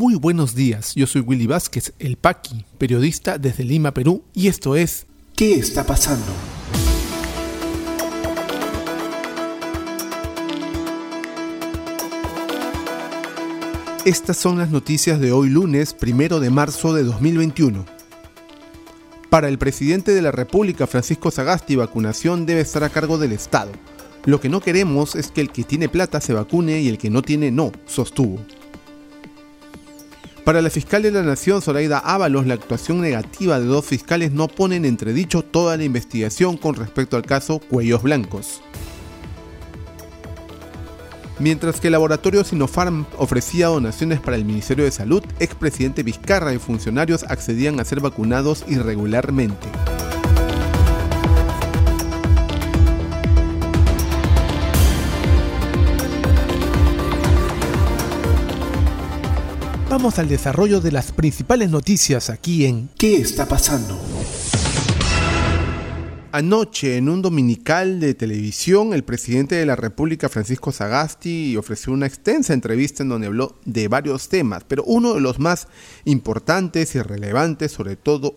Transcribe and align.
Muy 0.00 0.14
buenos 0.14 0.54
días, 0.54 0.94
yo 0.94 1.06
soy 1.06 1.20
Willy 1.20 1.46
Vázquez, 1.46 1.92
el 1.98 2.16
Paqui, 2.16 2.64
periodista 2.78 3.36
desde 3.36 3.64
Lima, 3.64 3.92
Perú, 3.92 4.24
y 4.32 4.48
esto 4.48 4.74
es 4.74 5.04
¿Qué 5.36 5.56
está 5.56 5.84
pasando? 5.84 6.24
Estas 14.06 14.38
son 14.38 14.56
las 14.56 14.70
noticias 14.70 15.20
de 15.20 15.32
hoy 15.32 15.50
lunes, 15.50 15.92
primero 15.92 16.40
de 16.40 16.48
marzo 16.48 16.94
de 16.94 17.04
2021. 17.04 17.84
Para 19.28 19.48
el 19.48 19.58
presidente 19.58 20.14
de 20.14 20.22
la 20.22 20.32
República, 20.32 20.86
Francisco 20.86 21.30
Sagasti, 21.30 21.76
vacunación 21.76 22.46
debe 22.46 22.62
estar 22.62 22.84
a 22.84 22.88
cargo 22.88 23.18
del 23.18 23.32
Estado. 23.32 23.72
Lo 24.24 24.40
que 24.40 24.48
no 24.48 24.62
queremos 24.62 25.14
es 25.14 25.30
que 25.30 25.42
el 25.42 25.52
que 25.52 25.64
tiene 25.64 25.90
plata 25.90 26.22
se 26.22 26.32
vacune 26.32 26.80
y 26.80 26.88
el 26.88 26.96
que 26.96 27.10
no 27.10 27.20
tiene 27.20 27.50
no, 27.50 27.70
sostuvo. 27.84 28.40
Para 30.50 30.62
la 30.62 30.70
fiscal 30.70 31.00
de 31.00 31.12
la 31.12 31.22
Nación, 31.22 31.62
Zoraida 31.62 32.00
Ábalos, 32.00 32.44
la 32.44 32.54
actuación 32.54 33.00
negativa 33.00 33.60
de 33.60 33.66
dos 33.66 33.86
fiscales 33.86 34.32
no 34.32 34.48
pone 34.48 34.74
en 34.74 34.84
entredicho 34.84 35.42
toda 35.42 35.76
la 35.76 35.84
investigación 35.84 36.56
con 36.56 36.74
respecto 36.74 37.16
al 37.16 37.22
caso 37.22 37.60
Cuellos 37.60 38.02
Blancos. 38.02 38.60
Mientras 41.38 41.80
que 41.80 41.86
el 41.86 41.92
laboratorio 41.92 42.42
Sinopharm 42.42 43.06
ofrecía 43.16 43.68
donaciones 43.68 44.18
para 44.18 44.36
el 44.36 44.44
Ministerio 44.44 44.84
de 44.84 44.90
Salud, 44.90 45.22
expresidente 45.38 46.02
Vizcarra 46.02 46.52
y 46.52 46.58
funcionarios 46.58 47.22
accedían 47.22 47.78
a 47.78 47.84
ser 47.84 48.00
vacunados 48.00 48.64
irregularmente. 48.66 49.68
Vamos 59.90 60.20
al 60.20 60.28
desarrollo 60.28 60.80
de 60.80 60.92
las 60.92 61.10
principales 61.10 61.68
noticias 61.68 62.30
aquí 62.30 62.64
en 62.64 62.88
¿Qué 62.96 63.16
está 63.16 63.48
pasando? 63.48 63.98
Anoche, 66.30 66.96
en 66.96 67.08
un 67.08 67.22
dominical 67.22 67.98
de 67.98 68.14
televisión, 68.14 68.92
el 68.92 69.02
presidente 69.02 69.56
de 69.56 69.66
la 69.66 69.74
República, 69.74 70.28
Francisco 70.28 70.70
Sagasti, 70.70 71.56
ofreció 71.56 71.92
una 71.92 72.06
extensa 72.06 72.54
entrevista 72.54 73.02
en 73.02 73.08
donde 73.08 73.26
habló 73.26 73.56
de 73.64 73.88
varios 73.88 74.28
temas, 74.28 74.62
pero 74.62 74.84
uno 74.84 75.14
de 75.14 75.20
los 75.20 75.40
más 75.40 75.66
importantes 76.04 76.94
y 76.94 77.02
relevantes, 77.02 77.72
sobre 77.72 77.96
todo 77.96 78.36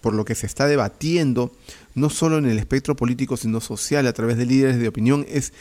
por 0.00 0.14
lo 0.14 0.24
que 0.24 0.34
se 0.34 0.46
está 0.46 0.66
debatiendo, 0.66 1.52
no 1.94 2.08
solo 2.08 2.38
en 2.38 2.46
el 2.46 2.58
espectro 2.58 2.96
político, 2.96 3.36
sino 3.36 3.60
social, 3.60 4.06
a 4.06 4.14
través 4.14 4.38
de 4.38 4.46
líderes 4.46 4.78
de 4.78 4.88
opinión, 4.88 5.26
es 5.28 5.52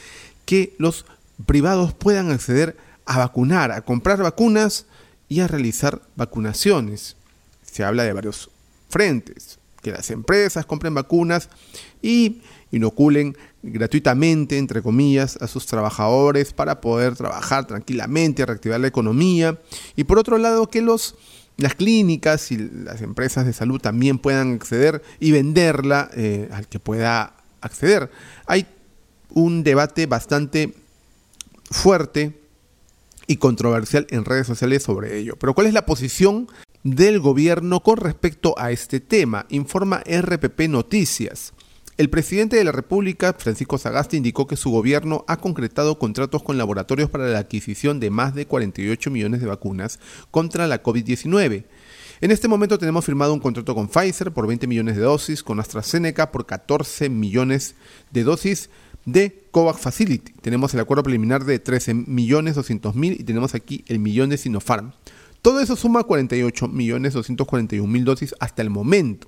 que 0.45 0.73
los 0.77 1.05
privados 1.45 1.93
puedan 1.93 2.31
acceder 2.31 2.77
a 3.05 3.17
vacunar, 3.17 3.73
a 3.73 3.81
comprar 3.81 4.23
vacunas 4.23 4.85
y 5.31 5.39
a 5.39 5.47
realizar 5.47 6.01
vacunaciones. 6.17 7.15
Se 7.63 7.85
habla 7.85 8.03
de 8.03 8.11
varios 8.11 8.49
frentes 8.89 9.59
que 9.81 9.91
las 9.91 10.11
empresas 10.11 10.65
compren 10.65 10.93
vacunas 10.93 11.47
y 12.01 12.41
inoculen 12.69 13.37
gratuitamente, 13.63 14.57
entre 14.57 14.81
comillas, 14.81 15.37
a 15.41 15.47
sus 15.47 15.67
trabajadores 15.67 16.51
para 16.51 16.81
poder 16.81 17.15
trabajar 17.15 17.65
tranquilamente, 17.65 18.45
reactivar 18.45 18.81
la 18.81 18.87
economía. 18.87 19.57
Y 19.95 20.03
por 20.03 20.19
otro 20.19 20.37
lado, 20.37 20.67
que 20.67 20.81
los, 20.81 21.15
las 21.55 21.75
clínicas 21.75 22.51
y 22.51 22.57
las 22.57 23.01
empresas 23.01 23.45
de 23.45 23.53
salud 23.53 23.79
también 23.79 24.19
puedan 24.19 24.55
acceder 24.55 25.01
y 25.21 25.31
venderla 25.31 26.11
eh, 26.13 26.49
al 26.51 26.67
que 26.67 26.79
pueda 26.79 27.37
acceder. 27.61 28.11
Hay 28.47 28.67
un 29.29 29.63
debate 29.63 30.07
bastante 30.07 30.73
fuerte 31.69 32.40
y 33.27 33.37
controversial 33.37 34.07
en 34.09 34.25
redes 34.25 34.47
sociales 34.47 34.83
sobre 34.83 35.17
ello. 35.17 35.35
Pero 35.39 35.53
¿cuál 35.53 35.67
es 35.67 35.73
la 35.73 35.85
posición 35.85 36.47
del 36.83 37.19
gobierno 37.19 37.81
con 37.81 37.97
respecto 37.97 38.55
a 38.57 38.71
este 38.71 38.99
tema, 38.99 39.45
informa 39.49 40.03
RPP 40.05 40.61
Noticias. 40.67 41.53
El 41.97 42.09
presidente 42.09 42.55
de 42.55 42.63
la 42.63 42.71
República, 42.71 43.35
Francisco 43.37 43.77
Sagasti, 43.77 44.17
indicó 44.17 44.47
que 44.47 44.55
su 44.55 44.71
gobierno 44.71 45.23
ha 45.27 45.37
concretado 45.37 45.99
contratos 45.99 46.41
con 46.41 46.57
laboratorios 46.57 47.09
para 47.09 47.27
la 47.27 47.39
adquisición 47.39 47.99
de 47.99 48.09
más 48.09 48.33
de 48.33 48.47
48 48.47 49.11
millones 49.11 49.41
de 49.41 49.47
vacunas 49.47 49.99
contra 50.31 50.65
la 50.65 50.81
COVID-19. 50.81 51.65
En 52.21 52.31
este 52.31 52.47
momento 52.47 52.79
tenemos 52.79 53.05
firmado 53.05 53.33
un 53.33 53.39
contrato 53.39 53.75
con 53.75 53.87
Pfizer 53.87 54.31
por 54.31 54.47
20 54.47 54.65
millones 54.65 54.95
de 54.95 55.03
dosis, 55.03 55.43
con 55.43 55.59
AstraZeneca 55.59 56.31
por 56.31 56.45
14 56.47 57.09
millones 57.09 57.75
de 58.11 58.23
dosis 58.23 58.69
de 59.05 59.45
COVAX 59.51 59.81
Facility. 59.81 60.33
Tenemos 60.41 60.73
el 60.73 60.79
acuerdo 60.79 61.03
preliminar 61.03 61.45
de 61.45 61.59
13 61.59 61.93
millones 61.93 62.55
200 62.55 62.95
mil 62.95 63.19
y 63.19 63.23
tenemos 63.23 63.55
aquí 63.55 63.83
el 63.87 63.99
millón 63.99 64.29
de 64.29 64.37
Sinopharm. 64.37 64.93
Todo 65.41 65.59
eso 65.59 65.75
suma 65.75 66.03
48.241.000 66.03 68.03
dosis 68.03 68.35
hasta 68.39 68.61
el 68.61 68.69
momento. 68.69 69.27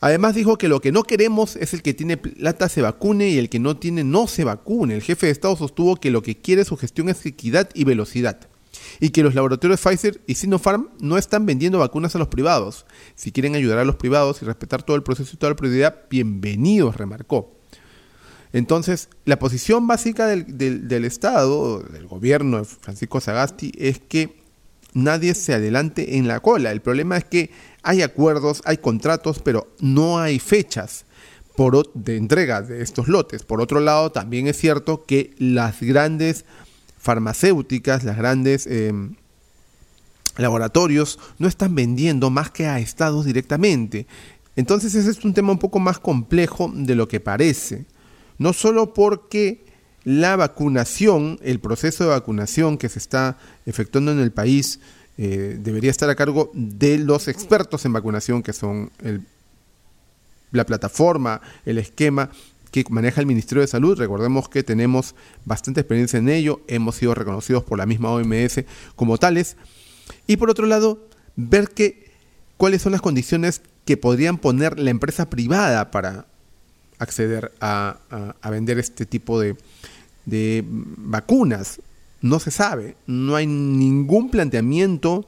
Además 0.00 0.34
dijo 0.34 0.56
que 0.56 0.68
lo 0.68 0.80
que 0.80 0.92
no 0.92 1.02
queremos 1.02 1.56
es 1.56 1.74
el 1.74 1.82
que 1.82 1.92
tiene 1.92 2.16
plata 2.16 2.68
se 2.68 2.80
vacune 2.80 3.28
y 3.28 3.38
el 3.38 3.50
que 3.50 3.58
no 3.58 3.76
tiene 3.76 4.02
no 4.02 4.26
se 4.26 4.44
vacune. 4.44 4.94
El 4.94 5.02
jefe 5.02 5.26
de 5.26 5.32
Estado 5.32 5.56
sostuvo 5.56 5.96
que 5.96 6.10
lo 6.10 6.22
que 6.22 6.36
quiere 6.36 6.64
su 6.64 6.76
gestión 6.76 7.10
es 7.10 7.24
equidad 7.26 7.68
y 7.74 7.84
velocidad. 7.84 8.48
Y 8.98 9.10
que 9.10 9.22
los 9.22 9.34
laboratorios 9.34 9.80
Pfizer 9.80 10.20
y 10.26 10.36
Sinopharm 10.36 10.88
no 11.00 11.18
están 11.18 11.44
vendiendo 11.44 11.78
vacunas 11.78 12.16
a 12.16 12.18
los 12.18 12.28
privados. 12.28 12.86
Si 13.14 13.30
quieren 13.30 13.54
ayudar 13.54 13.78
a 13.78 13.84
los 13.84 13.96
privados 13.96 14.40
y 14.40 14.46
respetar 14.46 14.82
todo 14.82 14.96
el 14.96 15.02
proceso 15.02 15.32
y 15.34 15.36
toda 15.36 15.50
la 15.50 15.56
prioridad, 15.56 15.96
bienvenidos, 16.08 16.96
remarcó. 16.96 17.59
Entonces, 18.52 19.08
la 19.24 19.38
posición 19.38 19.86
básica 19.86 20.26
del, 20.26 21.04
Estado, 21.04 21.80
del 21.80 22.06
gobierno 22.06 22.58
de 22.58 22.64
Francisco 22.64 23.20
Sagasti, 23.20 23.72
es 23.78 24.00
que 24.00 24.40
nadie 24.92 25.34
se 25.34 25.54
adelante 25.54 26.16
en 26.16 26.26
la 26.26 26.40
cola. 26.40 26.72
El 26.72 26.80
problema 26.80 27.16
es 27.16 27.24
que 27.24 27.50
hay 27.82 28.02
acuerdos, 28.02 28.62
hay 28.64 28.78
contratos, 28.78 29.38
pero 29.38 29.68
no 29.80 30.18
hay 30.18 30.38
fechas 30.38 31.04
de 31.94 32.16
entrega 32.16 32.62
de 32.62 32.80
estos 32.80 33.06
lotes. 33.06 33.42
Por 33.42 33.60
otro 33.60 33.80
lado, 33.80 34.10
también 34.10 34.46
es 34.46 34.56
cierto 34.56 35.04
que 35.04 35.34
las 35.36 35.80
grandes 35.82 36.46
farmacéuticas, 36.98 38.02
las 38.02 38.16
grandes 38.16 38.66
em, 38.66 39.16
laboratorios, 40.38 41.18
no 41.38 41.48
están 41.48 41.74
vendiendo 41.74 42.30
más 42.30 42.50
que 42.50 42.66
a 42.66 42.78
estados 42.78 43.26
directamente. 43.26 44.06
Entonces 44.56 44.94
ese 44.94 45.10
es 45.10 45.22
un 45.22 45.34
tema 45.34 45.52
un 45.52 45.58
poco 45.58 45.78
más 45.80 45.98
complejo 45.98 46.72
de 46.74 46.94
lo 46.94 47.08
que 47.08 47.20
parece. 47.20 47.84
No 48.40 48.54
solo 48.54 48.94
porque 48.94 49.66
la 50.02 50.34
vacunación, 50.34 51.38
el 51.42 51.60
proceso 51.60 52.04
de 52.04 52.10
vacunación 52.10 52.78
que 52.78 52.88
se 52.88 52.98
está 52.98 53.36
efectuando 53.66 54.12
en 54.12 54.18
el 54.18 54.32
país, 54.32 54.80
eh, 55.18 55.58
debería 55.60 55.90
estar 55.90 56.08
a 56.08 56.14
cargo 56.14 56.50
de 56.54 56.96
los 56.96 57.28
expertos 57.28 57.84
en 57.84 57.92
vacunación, 57.92 58.42
que 58.42 58.54
son 58.54 58.90
la 60.52 60.64
plataforma, 60.64 61.42
el 61.66 61.76
esquema 61.76 62.30
que 62.70 62.82
maneja 62.88 63.20
el 63.20 63.26
Ministerio 63.26 63.60
de 63.60 63.66
Salud. 63.66 63.98
Recordemos 63.98 64.48
que 64.48 64.62
tenemos 64.62 65.14
bastante 65.44 65.82
experiencia 65.82 66.18
en 66.18 66.30
ello, 66.30 66.62
hemos 66.66 66.94
sido 66.94 67.14
reconocidos 67.14 67.62
por 67.62 67.76
la 67.76 67.84
misma 67.84 68.10
OMS 68.10 68.64
como 68.96 69.18
tales. 69.18 69.58
Y 70.26 70.38
por 70.38 70.48
otro 70.48 70.64
lado, 70.64 71.06
ver 71.36 71.68
que, 71.68 72.10
cuáles 72.56 72.80
son 72.80 72.92
las 72.92 73.02
condiciones 73.02 73.60
que 73.84 73.98
podrían 73.98 74.38
poner 74.38 74.78
la 74.78 74.88
empresa 74.88 75.28
privada 75.28 75.90
para 75.90 76.29
acceder 77.00 77.52
a, 77.60 77.98
vender 78.50 78.78
este 78.78 79.06
tipo 79.06 79.40
de, 79.40 79.56
de 80.26 80.62
vacunas. 80.66 81.80
No 82.20 82.38
se 82.38 82.50
sabe, 82.50 82.94
no 83.06 83.34
hay 83.34 83.46
ningún 83.46 84.30
planteamiento 84.30 85.26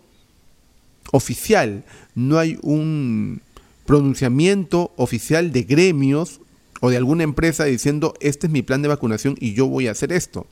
oficial, 1.10 1.84
no 2.14 2.38
hay 2.38 2.58
un 2.62 3.40
pronunciamiento 3.86 4.92
oficial 4.96 5.50
de 5.50 5.62
gremios 5.62 6.40
o 6.80 6.90
de 6.90 6.98
alguna 6.98 7.24
empresa 7.24 7.64
diciendo 7.64 8.14
este 8.20 8.46
es 8.46 8.52
mi 8.52 8.62
plan 8.62 8.82
de 8.82 8.88
vacunación 8.88 9.36
y 9.40 9.54
yo 9.54 9.66
voy 9.66 9.88
a 9.88 9.92
hacer 9.92 10.12
esto. 10.12 10.46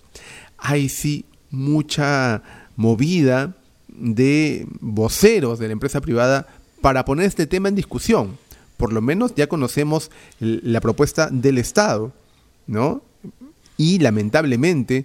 Hay 0.56 0.88
sí 0.88 1.26
mucha 1.50 2.42
movida 2.76 3.56
de 3.88 4.66
voceros 4.80 5.58
de 5.58 5.66
la 5.66 5.72
empresa 5.72 6.00
privada 6.00 6.46
para 6.80 7.04
poner 7.04 7.26
este 7.26 7.46
tema 7.46 7.68
en 7.68 7.74
discusión 7.74 8.38
por 8.80 8.94
lo 8.94 9.02
menos 9.02 9.34
ya 9.34 9.46
conocemos 9.46 10.10
la 10.40 10.80
propuesta 10.80 11.28
del 11.30 11.58
Estado, 11.58 12.14
¿no? 12.66 13.02
Y 13.76 13.98
lamentablemente 13.98 15.04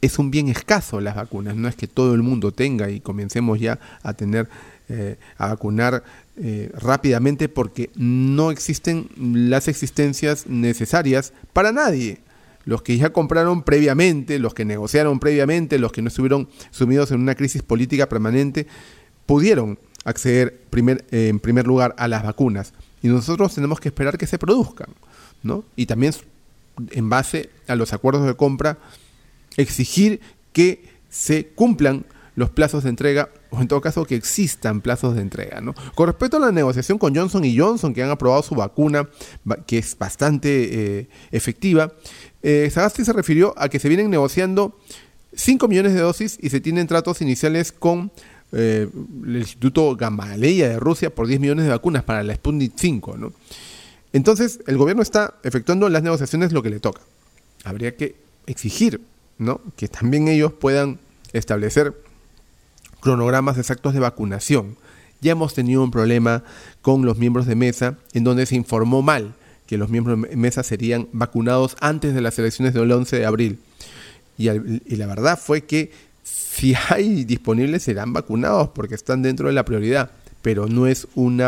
es 0.00 0.18
un 0.18 0.32
bien 0.32 0.48
escaso 0.48 1.00
las 1.00 1.14
vacunas, 1.14 1.54
no 1.54 1.68
es 1.68 1.76
que 1.76 1.86
todo 1.86 2.12
el 2.14 2.24
mundo 2.24 2.50
tenga 2.50 2.90
y 2.90 2.98
comencemos 2.98 3.60
ya 3.60 3.78
a 4.02 4.14
tener, 4.14 4.48
eh, 4.88 5.16
a 5.38 5.50
vacunar 5.50 6.02
eh, 6.38 6.72
rápidamente 6.74 7.48
porque 7.48 7.90
no 7.94 8.50
existen 8.50 9.10
las 9.16 9.68
existencias 9.68 10.48
necesarias 10.48 11.34
para 11.52 11.70
nadie. 11.70 12.18
Los 12.64 12.82
que 12.82 12.96
ya 12.96 13.10
compraron 13.10 13.62
previamente, 13.62 14.40
los 14.40 14.54
que 14.54 14.64
negociaron 14.64 15.20
previamente, 15.20 15.78
los 15.78 15.92
que 15.92 16.02
no 16.02 16.08
estuvieron 16.08 16.48
sumidos 16.72 17.12
en 17.12 17.20
una 17.20 17.36
crisis 17.36 17.62
política 17.62 18.08
permanente, 18.08 18.66
pudieron 19.24 19.78
acceder 20.06 20.62
eh, 21.10 21.28
en 21.28 21.40
primer 21.40 21.66
lugar 21.66 21.94
a 21.98 22.08
las 22.08 22.22
vacunas. 22.22 22.72
Y 23.02 23.08
nosotros 23.08 23.54
tenemos 23.54 23.80
que 23.80 23.88
esperar 23.88 24.16
que 24.16 24.26
se 24.26 24.38
produzcan. 24.38 24.88
¿no? 25.42 25.64
Y 25.74 25.86
también 25.86 26.14
en 26.90 27.10
base 27.10 27.50
a 27.68 27.74
los 27.74 27.92
acuerdos 27.92 28.26
de 28.26 28.34
compra, 28.34 28.78
exigir 29.56 30.20
que 30.52 30.84
se 31.10 31.48
cumplan 31.48 32.06
los 32.36 32.50
plazos 32.50 32.84
de 32.84 32.90
entrega, 32.90 33.30
o 33.50 33.60
en 33.60 33.68
todo 33.68 33.80
caso 33.80 34.04
que 34.04 34.14
existan 34.14 34.80
plazos 34.80 35.14
de 35.16 35.22
entrega. 35.22 35.60
¿no? 35.60 35.74
Con 35.94 36.06
respecto 36.06 36.36
a 36.36 36.40
la 36.40 36.52
negociación 36.52 36.98
con 36.98 37.14
Johnson 37.14 37.44
y 37.44 37.58
Johnson, 37.58 37.94
que 37.94 38.02
han 38.02 38.10
aprobado 38.10 38.42
su 38.42 38.54
vacuna, 38.54 39.08
que 39.66 39.78
es 39.78 39.96
bastante 39.98 40.98
eh, 41.00 41.08
efectiva, 41.32 41.92
eh, 42.42 42.70
se 42.70 43.12
refirió 43.12 43.54
a 43.56 43.68
que 43.68 43.78
se 43.78 43.88
vienen 43.88 44.10
negociando 44.10 44.78
5 45.34 45.66
millones 45.68 45.94
de 45.94 46.00
dosis 46.00 46.38
y 46.40 46.50
se 46.50 46.60
tienen 46.60 46.86
tratos 46.86 47.20
iniciales 47.22 47.72
con 47.72 48.12
eh, 48.58 48.88
el 49.26 49.36
Instituto 49.36 49.94
Gamaleya 49.96 50.70
de 50.70 50.78
Rusia 50.78 51.14
por 51.14 51.26
10 51.26 51.40
millones 51.40 51.66
de 51.66 51.70
vacunas 51.70 52.04
para 52.04 52.22
la 52.22 52.34
Sputnik 52.34 52.72
5. 52.74 53.18
¿no? 53.18 53.34
Entonces, 54.14 54.60
el 54.66 54.78
gobierno 54.78 55.02
está 55.02 55.34
efectuando 55.42 55.90
las 55.90 56.02
negociaciones 56.02 56.52
lo 56.52 56.62
que 56.62 56.70
le 56.70 56.80
toca. 56.80 57.02
Habría 57.64 57.94
que 57.96 58.16
exigir 58.46 59.02
¿no? 59.36 59.60
que 59.76 59.88
también 59.88 60.28
ellos 60.28 60.54
puedan 60.54 60.98
establecer 61.34 62.00
cronogramas 63.00 63.58
exactos 63.58 63.92
de 63.92 64.00
vacunación. 64.00 64.78
Ya 65.20 65.32
hemos 65.32 65.52
tenido 65.52 65.82
un 65.84 65.90
problema 65.90 66.42
con 66.80 67.04
los 67.04 67.18
miembros 67.18 67.44
de 67.44 67.56
mesa 67.56 67.98
en 68.14 68.24
donde 68.24 68.46
se 68.46 68.56
informó 68.56 69.02
mal 69.02 69.34
que 69.66 69.76
los 69.76 69.90
miembros 69.90 70.22
de 70.22 70.34
mesa 70.34 70.62
serían 70.62 71.08
vacunados 71.12 71.76
antes 71.80 72.14
de 72.14 72.22
las 72.22 72.38
elecciones 72.38 72.72
del 72.72 72.90
11 72.90 73.18
de 73.18 73.26
abril. 73.26 73.58
Y, 74.38 74.48
y 74.48 74.96
la 74.96 75.06
verdad 75.06 75.38
fue 75.38 75.64
que 75.64 75.90
si 76.26 76.74
hay 76.88 77.24
disponibles 77.24 77.84
serán 77.84 78.12
vacunados 78.12 78.70
porque 78.70 78.96
están 78.96 79.22
dentro 79.22 79.46
de 79.46 79.54
la 79.54 79.64
prioridad, 79.64 80.10
pero 80.42 80.66
no 80.66 80.88
es 80.88 81.06
un 81.14 81.40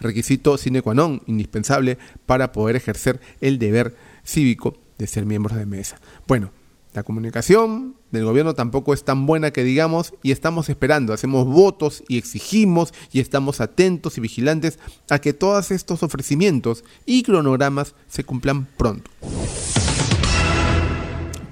requisito 0.00 0.58
sine 0.58 0.82
qua 0.82 0.92
non 0.92 1.22
indispensable 1.24 1.96
para 2.26 2.52
poder 2.52 2.76
ejercer 2.76 3.20
el 3.40 3.58
deber 3.58 3.96
cívico 4.24 4.76
de 4.98 5.06
ser 5.06 5.24
miembros 5.24 5.56
de 5.56 5.64
mesa. 5.64 5.96
Bueno, 6.26 6.50
la 6.92 7.04
comunicación 7.04 7.96
del 8.10 8.24
gobierno 8.24 8.54
tampoco 8.54 8.92
es 8.92 9.04
tan 9.04 9.24
buena 9.24 9.50
que 9.50 9.64
digamos 9.64 10.12
y 10.22 10.32
estamos 10.32 10.68
esperando, 10.68 11.14
hacemos 11.14 11.46
votos 11.46 12.04
y 12.06 12.18
exigimos 12.18 12.92
y 13.12 13.20
estamos 13.20 13.62
atentos 13.62 14.18
y 14.18 14.20
vigilantes 14.20 14.78
a 15.08 15.20
que 15.20 15.32
todos 15.32 15.70
estos 15.70 16.02
ofrecimientos 16.02 16.84
y 17.06 17.22
cronogramas 17.22 17.94
se 18.08 18.24
cumplan 18.24 18.66
pronto. 18.76 19.10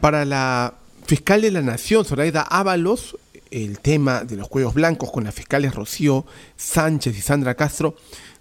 Para 0.01 0.27
la 0.27 0.75
fiscal 1.07 1.41
de 1.41 1.53
la 1.53 1.63
Nación, 1.63 2.05
Zoraida 2.05 2.43
Ábalos, 2.43 3.17
el 3.53 3.79
tema 3.79 4.25
de 4.25 4.35
los 4.35 4.49
cuellos 4.49 4.75
blancos 4.75 5.13
con 5.13 5.23
las 5.23 5.35
fiscales 5.35 5.75
Rocío 5.75 6.27
Sánchez 6.57 7.17
y 7.17 7.21
Sandra 7.21 7.55
Castro 7.55 7.95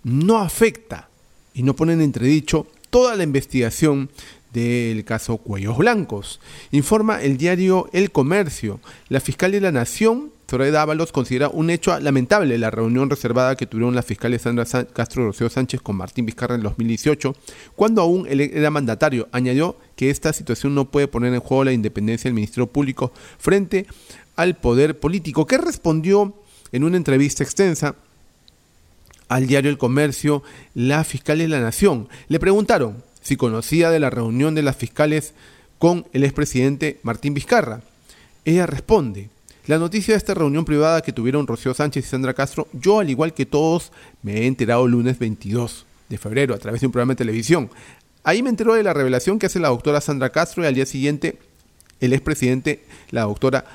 no 0.03 0.39
afecta 0.39 1.09
y 1.53 1.61
no 1.61 1.75
pone 1.75 1.93
en 1.93 2.01
entredicho 2.01 2.65
toda 2.89 3.15
la 3.15 3.23
investigación 3.23 4.09
del 4.51 5.05
caso 5.05 5.37
Cuellos 5.37 5.77
Blancos. 5.77 6.39
Informa 6.71 7.21
el 7.21 7.37
diario 7.37 7.87
El 7.93 8.11
Comercio. 8.11 8.79
La 9.09 9.19
fiscal 9.19 9.51
de 9.51 9.61
la 9.61 9.71
Nación, 9.71 10.31
Zoraida 10.49 10.81
Ábalos, 10.81 11.11
considera 11.11 11.49
un 11.49 11.69
hecho 11.69 11.99
lamentable 11.99 12.57
la 12.57 12.69
reunión 12.69 13.09
reservada 13.09 13.55
que 13.55 13.65
tuvieron 13.65 13.95
las 13.95 14.05
fiscales 14.05 14.43
Sandra 14.43 14.65
Castro 14.93 15.25
Rocío 15.25 15.49
Sánchez 15.49 15.81
con 15.81 15.95
Martín 15.95 16.25
Vizcarra 16.25 16.55
en 16.55 16.61
2018, 16.61 17.35
cuando 17.75 18.01
aún 18.01 18.27
él 18.29 18.41
era 18.41 18.69
mandatario. 18.69 19.27
Añadió 19.31 19.75
que 19.95 20.09
esta 20.09 20.33
situación 20.33 20.75
no 20.75 20.85
puede 20.85 21.07
poner 21.07 21.33
en 21.33 21.39
juego 21.39 21.63
la 21.63 21.73
independencia 21.73 22.29
del 22.29 22.35
Ministerio 22.35 22.67
Público 22.67 23.11
frente 23.39 23.87
al 24.35 24.55
poder 24.55 24.99
político, 24.99 25.47
que 25.47 25.57
respondió 25.57 26.33
en 26.71 26.83
una 26.83 26.97
entrevista 26.97 27.43
extensa 27.43 27.95
al 29.27 29.47
diario 29.47 29.71
El 29.71 29.77
Comercio 29.77 30.43
la 30.75 31.03
fiscal 31.03 31.39
de 31.39 31.47
la 31.47 31.59
Nación. 31.59 32.07
Le 32.27 32.39
preguntaron 32.39 33.03
si 33.21 33.37
conocía 33.37 33.89
de 33.89 33.99
la 33.99 34.11
reunión 34.11 34.53
de 34.53 34.61
las 34.61 34.75
fiscales 34.75 35.33
con 35.79 36.05
el 36.13 36.23
expresidente 36.23 36.99
Martín 37.01 37.33
Vizcarra. 37.33 37.81
Ella 38.45 38.67
responde, 38.67 39.29
la 39.67 39.79
noticia 39.79 40.13
de 40.13 40.17
esta 40.17 40.33
reunión 40.33 40.63
privada 40.63 41.01
que 41.01 41.11
tuvieron 41.11 41.47
Rocío 41.47 41.73
Sánchez 41.73 42.05
y 42.05 42.09
Sandra 42.09 42.33
Castro, 42.33 42.67
yo 42.73 42.99
al 42.99 43.09
igual 43.09 43.33
que 43.33 43.45
todos 43.45 43.91
me 44.21 44.41
he 44.41 44.47
enterado 44.47 44.85
el 44.85 44.91
lunes 44.91 45.17
22 45.17 45.85
de 46.09 46.17
febrero 46.17 46.53
a 46.53 46.59
través 46.59 46.81
de 46.81 46.87
un 46.87 46.91
programa 46.91 47.13
de 47.13 47.17
televisión. 47.17 47.69
Ahí 48.23 48.43
me 48.43 48.49
enteró 48.49 48.75
de 48.75 48.83
la 48.83 48.93
revelación 48.93 49.39
que 49.39 49.47
hace 49.47 49.59
la 49.59 49.69
doctora 49.69 50.01
Sandra 50.01 50.29
Castro 50.29 50.63
y 50.63 50.67
al 50.67 50.75
día 50.75 50.85
siguiente 50.85 51.39
el 51.99 52.13
expresidente, 52.13 52.83
la 53.11 53.21
doctora 53.21 53.65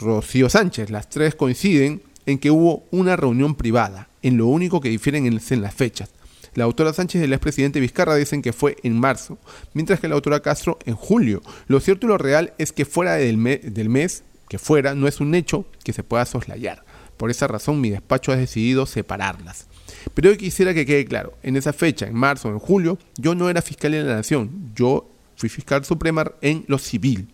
Rocío 0.00 0.48
Sánchez. 0.48 0.90
Las 0.90 1.08
tres 1.08 1.34
coinciden 1.34 2.02
en 2.26 2.38
que 2.38 2.50
hubo 2.50 2.84
una 2.90 3.16
reunión 3.16 3.54
privada. 3.54 4.08
En 4.22 4.36
lo 4.36 4.46
único 4.46 4.80
que 4.80 4.88
difieren 4.88 5.26
es 5.26 5.52
en 5.52 5.62
las 5.62 5.74
fechas. 5.74 6.10
La 6.54 6.64
autora 6.64 6.92
Sánchez 6.92 7.20
y 7.20 7.24
el 7.24 7.32
expresidente 7.32 7.80
Vizcarra 7.80 8.14
dicen 8.14 8.40
que 8.40 8.52
fue 8.52 8.76
en 8.82 8.98
marzo, 8.98 9.38
mientras 9.72 9.98
que 9.98 10.08
la 10.08 10.14
autora 10.14 10.40
Castro 10.40 10.78
en 10.86 10.94
julio. 10.94 11.42
Lo 11.66 11.80
cierto 11.80 12.06
y 12.06 12.10
lo 12.10 12.18
real 12.18 12.52
es 12.58 12.72
que 12.72 12.84
fuera 12.84 13.14
del, 13.14 13.42
del 13.42 13.88
mes, 13.88 14.22
que 14.48 14.58
fuera, 14.58 14.94
no 14.94 15.08
es 15.08 15.20
un 15.20 15.34
hecho 15.34 15.66
que 15.82 15.92
se 15.92 16.02
pueda 16.02 16.24
soslayar. 16.26 16.84
Por 17.16 17.30
esa 17.30 17.46
razón 17.46 17.80
mi 17.80 17.90
despacho 17.90 18.32
ha 18.32 18.36
decidido 18.36 18.86
separarlas. 18.86 19.68
Pero 20.14 20.30
yo 20.30 20.38
quisiera 20.38 20.74
que 20.74 20.86
quede 20.86 21.04
claro, 21.04 21.34
en 21.42 21.56
esa 21.56 21.72
fecha, 21.72 22.06
en 22.06 22.14
marzo 22.14 22.48
o 22.48 22.52
en 22.52 22.58
julio, 22.58 22.98
yo 23.16 23.34
no 23.34 23.48
era 23.48 23.62
fiscal 23.62 23.92
de 23.92 24.02
la 24.02 24.16
nación, 24.16 24.72
yo 24.74 25.08
fui 25.36 25.48
fiscal 25.48 25.84
suprema 25.84 26.30
en 26.40 26.64
lo 26.68 26.78
civil. 26.78 27.28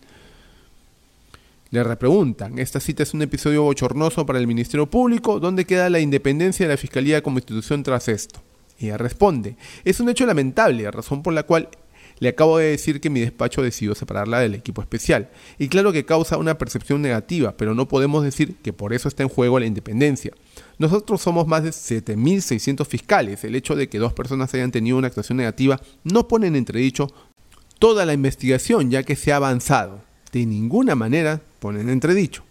Le 1.71 1.83
repreguntan, 1.83 2.59
esta 2.59 2.79
cita 2.79 3.03
es 3.03 3.13
un 3.13 3.21
episodio 3.21 3.63
bochornoso 3.63 4.25
para 4.25 4.39
el 4.39 4.47
Ministerio 4.47 4.89
Público, 4.89 5.39
¿dónde 5.39 5.65
queda 5.65 5.89
la 5.89 5.99
independencia 5.99 6.67
de 6.67 6.73
la 6.73 6.77
Fiscalía 6.77 7.23
como 7.23 7.37
institución 7.37 7.83
tras 7.83 8.07
esto? 8.07 8.41
Ella 8.77 8.97
responde, 8.97 9.55
es 9.85 9.99
un 9.99 10.09
hecho 10.09 10.25
lamentable, 10.25 10.89
razón 10.89 11.23
por 11.23 11.33
la 11.33 11.43
cual 11.43 11.69
le 12.21 12.29
acabo 12.29 12.59
de 12.59 12.67
decir 12.67 13.01
que 13.01 13.09
mi 13.09 13.19
despacho 13.19 13.63
decidió 13.63 13.95
separarla 13.95 14.39
del 14.39 14.53
equipo 14.53 14.79
especial. 14.79 15.31
Y 15.57 15.69
claro 15.69 15.91
que 15.91 16.05
causa 16.05 16.37
una 16.37 16.55
percepción 16.59 17.01
negativa, 17.01 17.57
pero 17.57 17.73
no 17.73 17.87
podemos 17.87 18.23
decir 18.23 18.57
que 18.57 18.73
por 18.73 18.93
eso 18.93 19.07
está 19.07 19.23
en 19.23 19.29
juego 19.29 19.59
la 19.59 19.65
independencia. 19.65 20.31
Nosotros 20.77 21.19
somos 21.19 21.47
más 21.47 21.63
de 21.63 21.71
7.600 21.71 22.85
fiscales. 22.85 23.43
El 23.43 23.55
hecho 23.55 23.75
de 23.75 23.89
que 23.89 23.97
dos 23.97 24.13
personas 24.13 24.53
hayan 24.53 24.71
tenido 24.71 24.97
una 24.97 25.07
actuación 25.07 25.39
negativa 25.39 25.81
no 26.03 26.27
pone 26.27 26.45
en 26.45 26.55
entredicho 26.55 27.07
toda 27.79 28.05
la 28.05 28.13
investigación, 28.13 28.91
ya 28.91 29.01
que 29.01 29.15
se 29.15 29.33
ha 29.33 29.37
avanzado. 29.37 30.03
De 30.31 30.45
ninguna 30.45 30.93
manera 30.93 31.41
ponen 31.59 31.81
en 31.81 31.89
entredicho 31.89 32.43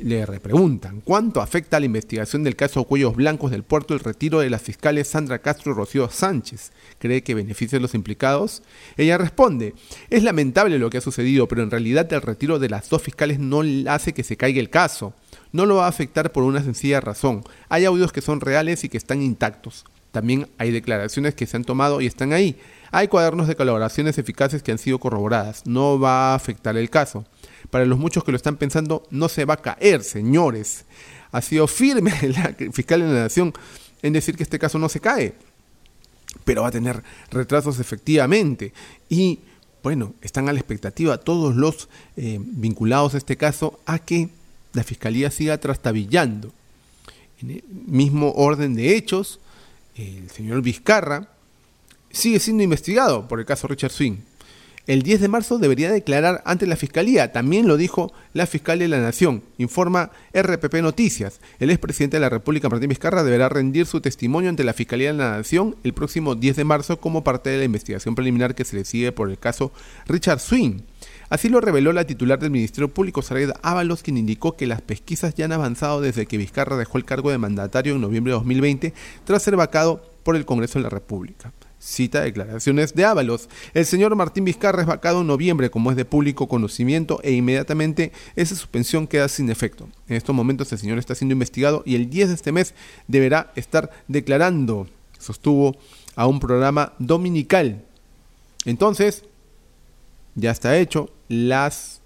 le 0.00 0.26
repreguntan 0.26 1.00
cuánto 1.00 1.40
afecta 1.40 1.76
a 1.76 1.80
la 1.80 1.86
investigación 1.86 2.44
del 2.44 2.56
caso 2.56 2.84
Cuellos 2.84 3.16
Blancos 3.16 3.50
del 3.50 3.62
puerto 3.62 3.94
el 3.94 4.00
retiro 4.00 4.40
de 4.40 4.50
las 4.50 4.62
fiscales 4.62 5.08
Sandra 5.08 5.38
Castro 5.38 5.72
y 5.72 5.74
Rocío 5.74 6.10
Sánchez. 6.10 6.72
¿Cree 6.98 7.22
que 7.22 7.34
beneficia 7.34 7.78
a 7.78 7.80
los 7.80 7.94
implicados? 7.94 8.62
Ella 8.96 9.18
responde, 9.18 9.74
es 10.10 10.22
lamentable 10.22 10.78
lo 10.78 10.90
que 10.90 10.98
ha 10.98 11.02
sucedido, 11.02 11.48
pero 11.48 11.62
en 11.62 11.70
realidad 11.70 12.12
el 12.12 12.22
retiro 12.22 12.58
de 12.58 12.68
las 12.68 12.88
dos 12.88 13.02
fiscales 13.02 13.38
no 13.38 13.62
hace 13.90 14.12
que 14.12 14.24
se 14.24 14.36
caiga 14.36 14.60
el 14.60 14.70
caso. 14.70 15.14
No 15.52 15.64
lo 15.64 15.76
va 15.76 15.86
a 15.86 15.88
afectar 15.88 16.32
por 16.32 16.44
una 16.44 16.62
sencilla 16.62 17.00
razón. 17.00 17.44
Hay 17.68 17.84
audios 17.84 18.12
que 18.12 18.20
son 18.20 18.40
reales 18.40 18.84
y 18.84 18.88
que 18.88 18.98
están 18.98 19.22
intactos. 19.22 19.84
También 20.12 20.48
hay 20.58 20.70
declaraciones 20.70 21.34
que 21.34 21.46
se 21.46 21.56
han 21.56 21.64
tomado 21.64 22.00
y 22.00 22.06
están 22.06 22.32
ahí. 22.32 22.56
Hay 22.90 23.08
cuadernos 23.08 23.48
de 23.48 23.56
colaboraciones 23.56 24.18
eficaces 24.18 24.62
que 24.62 24.72
han 24.72 24.78
sido 24.78 24.98
corroboradas. 24.98 25.66
No 25.66 25.98
va 25.98 26.32
a 26.32 26.34
afectar 26.34 26.76
el 26.76 26.90
caso 26.90 27.24
para 27.70 27.84
los 27.84 27.98
muchos 27.98 28.24
que 28.24 28.32
lo 28.32 28.36
están 28.36 28.56
pensando, 28.56 29.06
no 29.10 29.28
se 29.28 29.44
va 29.44 29.54
a 29.54 29.62
caer, 29.62 30.02
señores. 30.02 30.84
Ha 31.32 31.42
sido 31.42 31.66
firme 31.66 32.12
la 32.22 32.54
fiscal 32.72 33.00
de 33.00 33.06
la 33.06 33.22
Nación 33.24 33.52
en 34.02 34.12
decir 34.12 34.36
que 34.36 34.42
este 34.42 34.58
caso 34.58 34.78
no 34.78 34.88
se 34.88 35.00
cae, 35.00 35.34
pero 36.44 36.62
va 36.62 36.68
a 36.68 36.72
tener 36.72 37.02
retrasos 37.30 37.80
efectivamente. 37.80 38.72
Y 39.08 39.40
bueno, 39.82 40.14
están 40.20 40.48
a 40.48 40.52
la 40.52 40.58
expectativa 40.58 41.18
todos 41.18 41.54
los 41.54 41.88
eh, 42.16 42.38
vinculados 42.40 43.14
a 43.14 43.18
este 43.18 43.36
caso 43.36 43.80
a 43.86 43.98
que 43.98 44.28
la 44.72 44.84
Fiscalía 44.84 45.30
siga 45.30 45.58
trastabillando. 45.58 46.52
En 47.40 47.50
el 47.50 47.64
mismo 47.86 48.32
orden 48.32 48.74
de 48.74 48.96
hechos, 48.96 49.40
el 49.94 50.30
señor 50.30 50.62
Vizcarra 50.62 51.28
sigue 52.10 52.40
siendo 52.40 52.62
investigado 52.62 53.28
por 53.28 53.40
el 53.40 53.46
caso 53.46 53.68
Richard 53.68 53.92
Swing 53.92 54.16
el 54.86 55.02
10 55.02 55.20
de 55.20 55.28
marzo 55.28 55.58
debería 55.58 55.90
declarar 55.90 56.42
ante 56.44 56.66
la 56.66 56.76
Fiscalía. 56.76 57.32
También 57.32 57.66
lo 57.66 57.76
dijo 57.76 58.12
la 58.32 58.46
fiscal 58.46 58.78
de 58.78 58.86
la 58.86 59.00
Nación, 59.00 59.42
informa 59.58 60.12
RPP 60.32 60.74
Noticias. 60.76 61.40
El 61.58 61.70
expresidente 61.70 62.18
de 62.18 62.20
la 62.20 62.28
República, 62.28 62.68
Martín 62.68 62.88
Vizcarra, 62.88 63.24
deberá 63.24 63.48
rendir 63.48 63.86
su 63.86 64.00
testimonio 64.00 64.48
ante 64.48 64.62
la 64.62 64.74
Fiscalía 64.74 65.12
de 65.12 65.18
la 65.18 65.38
Nación 65.38 65.74
el 65.82 65.92
próximo 65.92 66.36
10 66.36 66.56
de 66.56 66.64
marzo 66.64 67.00
como 67.00 67.24
parte 67.24 67.50
de 67.50 67.58
la 67.58 67.64
investigación 67.64 68.14
preliminar 68.14 68.54
que 68.54 68.64
se 68.64 68.76
le 68.76 68.84
sigue 68.84 69.10
por 69.10 69.28
el 69.28 69.38
caso 69.38 69.72
Richard 70.06 70.38
Swing. 70.38 70.82
Así 71.28 71.48
lo 71.48 71.60
reveló 71.60 71.92
la 71.92 72.04
titular 72.04 72.38
del 72.38 72.52
Ministerio 72.52 72.92
Público, 72.92 73.22
Sareda 73.22 73.58
Ábalos, 73.62 74.04
quien 74.04 74.16
indicó 74.16 74.56
que 74.56 74.68
las 74.68 74.82
pesquisas 74.82 75.34
ya 75.34 75.46
han 75.46 75.52
avanzado 75.52 76.00
desde 76.00 76.26
que 76.26 76.38
Vizcarra 76.38 76.76
dejó 76.76 76.98
el 76.98 77.04
cargo 77.04 77.32
de 77.32 77.38
mandatario 77.38 77.96
en 77.96 78.00
noviembre 78.00 78.30
de 78.30 78.38
2020 78.38 78.94
tras 79.24 79.42
ser 79.42 79.56
vacado 79.56 80.00
por 80.22 80.36
el 80.36 80.44
Congreso 80.44 80.78
de 80.78 80.84
la 80.84 80.90
República. 80.90 81.52
Cita 81.86 82.22
declaraciones 82.22 82.96
de 82.96 83.04
Ábalos. 83.04 83.48
El 83.72 83.86
señor 83.86 84.16
Martín 84.16 84.44
Vizcarra 84.44 84.82
es 84.82 84.88
vacado 84.88 85.20
en 85.20 85.28
noviembre, 85.28 85.70
como 85.70 85.92
es 85.92 85.96
de 85.96 86.04
público 86.04 86.48
conocimiento, 86.48 87.20
e 87.22 87.30
inmediatamente 87.30 88.10
esa 88.34 88.56
suspensión 88.56 89.06
queda 89.06 89.28
sin 89.28 89.50
efecto. 89.50 89.88
En 90.08 90.16
estos 90.16 90.34
momentos 90.34 90.72
el 90.72 90.80
señor 90.80 90.98
está 90.98 91.14
siendo 91.14 91.34
investigado 91.34 91.84
y 91.86 91.94
el 91.94 92.10
10 92.10 92.28
de 92.30 92.34
este 92.34 92.50
mes 92.50 92.74
deberá 93.06 93.52
estar 93.54 93.92
declarando, 94.08 94.88
sostuvo, 95.16 95.76
a 96.16 96.26
un 96.26 96.40
programa 96.40 96.92
dominical. 96.98 97.84
Entonces, 98.64 99.22
ya 100.34 100.50
está 100.50 100.76
hecho, 100.78 101.10
las 101.28 102.00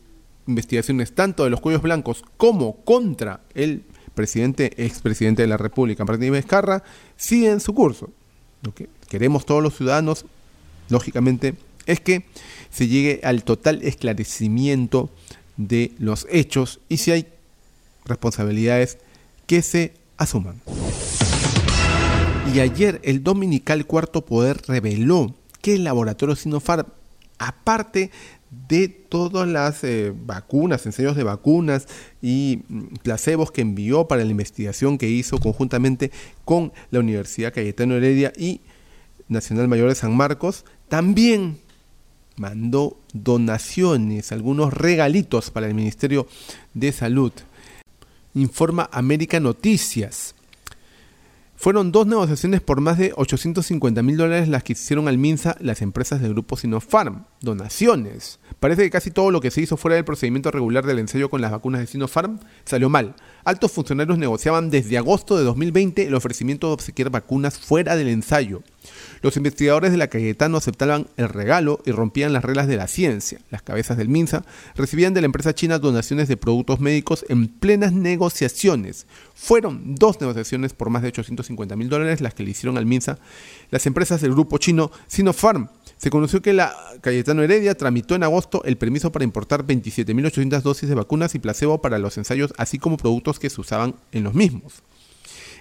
investigaciones 0.47 1.15
tanto 1.15 1.45
de 1.45 1.51
los 1.51 1.63
cuellos 1.63 1.81
blancos 1.81 2.23
como 2.37 2.77
contra 2.85 3.41
el 3.55 3.85
presidente, 4.15 4.75
expresidente 4.77 5.41
de 5.41 5.49
la 5.49 5.57
República, 5.57 6.05
Martín 6.05 6.35
Vizcarra, 6.35 6.83
siguen 7.17 7.61
su 7.61 7.73
curso. 7.73 8.11
Lo 8.63 8.75
que 8.75 8.89
queremos 9.09 9.47
todos 9.47 9.63
los 9.63 9.77
ciudadanos, 9.77 10.27
lógicamente, 10.89 11.55
es 11.87 12.01
que 12.01 12.25
se 12.71 12.89
llegue 12.89 13.21
al 13.25 13.45
total 13.45 13.83
esclarecimiento 13.83 15.11
de 15.57 15.93
los 15.99 16.27
hechos 16.31 16.81
y 16.89 16.99
si 16.99 17.11
hay 17.11 17.27
responsabilidades 18.05 18.99
que 19.47 19.63
se 19.63 19.95
asuman. 20.17 20.61
Y 22.55 22.61
ayer 22.61 23.01
el 23.05 23.23
dominical 23.23 23.87
Cuarto 23.87 24.25
Poder 24.25 24.63
reveló 24.67 25.35
que 25.61 25.75
el 25.75 25.85
laboratorio 25.85 26.35
Sinopharm, 26.35 26.87
aparte 27.39 28.11
de 28.51 28.89
todas 28.89 29.49
las 29.49 29.85
eh, 29.85 30.13
vacunas, 30.15 30.85
ensayos 30.85 31.17
de 31.17 31.23
vacunas 31.23 31.87
y 32.21 32.63
mm, 32.69 32.97
placebos 33.03 33.53
que 33.53 33.61
envió 33.61 34.09
para 34.09 34.25
la 34.25 34.31
investigación 34.31 34.99
que 34.99 35.09
hizo 35.09 35.39
conjuntamente 35.39 36.11
con 36.45 36.73
la 36.91 36.99
Universidad 36.99 37.55
Cayetano 37.55 37.95
Heredia 37.95 38.33
y 38.37 38.61
Nacional 39.29 39.69
Mayor 39.69 39.89
de 39.89 39.95
San 39.95 40.17
Marcos, 40.17 40.65
también 40.89 41.59
mandó 42.37 42.99
donaciones, 43.13 44.33
algunos 44.33 44.73
regalitos 44.73 45.51
para 45.51 45.69
el 45.69 45.75
Ministerio 45.75 46.27
de 46.75 46.91
Salud. 46.91 47.33
Informa 48.35 48.89
América 48.93 49.39
Noticias. 49.39 50.35
Fueron 51.61 51.93
dos 51.93 52.07
negociaciones 52.07 52.63
por 52.63 52.81
más 52.81 52.97
de 52.97 53.13
850 53.15 54.03
mil 54.03 54.17
dólares 54.17 54.49
las 54.49 54.63
que 54.63 54.73
hicieron 54.73 55.09
al 55.09 55.19
MINSA 55.19 55.59
las 55.61 55.83
empresas 55.83 56.23
del 56.23 56.33
grupo 56.33 56.57
Sinopharm. 56.57 57.27
Donaciones. 57.43 58.41
Parece 58.61 58.81
que 58.85 58.89
casi 58.89 59.11
todo 59.11 59.31
lo 59.31 59.43
que 59.43 59.51
se 59.51 59.61
hizo 59.61 59.77
fuera 59.77 59.97
del 59.97 60.07
procedimiento 60.07 60.51
regular 60.51 60.87
del 60.87 61.01
ensayo 61.01 61.29
con 61.29 61.43
las 61.43 61.51
vacunas 61.51 61.83
de 61.83 61.87
Sinopharm 61.87 62.41
salió 62.65 62.89
mal. 62.89 63.15
Altos 63.45 63.73
funcionarios 63.73 64.17
negociaban 64.17 64.71
desde 64.71 64.97
agosto 64.97 65.37
de 65.37 65.45
2020 65.45 66.07
el 66.07 66.15
ofrecimiento 66.15 66.69
de 66.69 66.73
obsequiar 66.73 67.11
vacunas 67.11 67.59
fuera 67.59 67.95
del 67.95 68.09
ensayo. 68.09 68.63
Los 69.23 69.37
investigadores 69.37 69.93
de 69.93 69.99
la 69.99 70.09
Cayetano 70.09 70.57
aceptaban 70.57 71.07
el 71.19 71.29
regalo 71.29 71.81
y 71.85 71.91
rompían 71.91 72.33
las 72.33 72.45
reglas 72.45 72.67
de 72.67 72.77
la 72.77 72.89
ciencia. 72.89 73.39
Las 73.51 73.61
cabezas 73.61 73.99
del 73.99 74.09
MINSA 74.09 74.45
recibían 74.75 75.13
de 75.13 75.21
la 75.21 75.27
empresa 75.27 75.55
china 75.55 75.79
donaciones 75.79 76.27
de 76.29 76.39
productos 76.39 76.81
médicos 76.81 77.27
en 77.29 77.49
plenas 77.49 77.93
negociaciones. 77.93 79.07
Fueron 79.35 79.95
dos 79.95 80.21
negociaciones 80.21 80.73
por 80.73 80.89
más 80.89 81.03
de 81.03 81.09
850 81.09 81.77
mil 81.77 81.91
dólares 81.91 82.21
las 82.23 82.33
que 82.33 82.45
le 82.45 82.51
hicieron 82.51 82.79
al 82.79 82.87
MINSA 82.87 83.19
las 83.71 83.87
empresas 83.87 84.23
del 84.23 84.33
grupo 84.33 84.57
chino 84.57 84.91
Sinopharm. 85.07 85.69
Se 85.99 86.09
conoció 86.09 86.41
que 86.41 86.55
la 86.55 86.75
Cayetano 87.03 87.43
Heredia 87.43 87.75
tramitó 87.75 88.15
en 88.15 88.23
agosto 88.23 88.65
el 88.65 88.79
permiso 88.79 89.13
para 89.13 89.25
importar 89.25 89.67
27.800 89.67 90.63
dosis 90.63 90.89
de 90.89 90.95
vacunas 90.95 91.35
y 91.35 91.41
placebo 91.41 91.83
para 91.83 91.99
los 91.99 92.17
ensayos, 92.17 92.55
así 92.57 92.79
como 92.79 92.97
productos 92.97 93.39
que 93.39 93.51
se 93.51 93.61
usaban 93.61 93.95
en 94.13 94.25
los 94.25 94.33
mismos. 94.33 94.83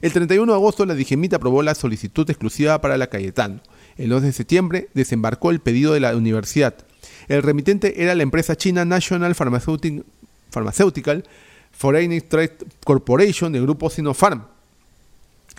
El 0.01 0.13
31 0.13 0.51
de 0.51 0.55
agosto 0.57 0.85
la 0.85 0.95
Digemita 0.95 1.35
aprobó 1.35 1.61
la 1.61 1.75
solicitud 1.75 2.29
exclusiva 2.29 2.79
para 2.79 2.97
la 2.97 3.07
Cayetano. 3.07 3.59
El 3.97 4.09
2 4.09 4.23
de 4.23 4.31
septiembre 4.31 4.89
desembarcó 4.93 5.51
el 5.51 5.59
pedido 5.59 5.93
de 5.93 5.99
la 5.99 6.15
universidad. 6.15 6.75
El 7.27 7.43
remitente 7.43 8.01
era 8.03 8.15
la 8.15 8.23
empresa 8.23 8.55
china 8.55 8.85
National 8.85 9.35
Pharmaceutical 9.35 11.25
Foreign 11.71 12.21
Trade 12.27 12.57
Corporation 12.83 13.51
del 13.51 13.63
grupo 13.63 13.89
Sinopharm. 13.89 14.45